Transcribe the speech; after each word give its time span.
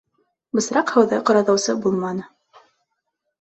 Бысраҡ 0.59 0.93
һыуҙы 0.95 1.19
ҡоротоусы 1.27 1.77
булманы. 1.85 2.27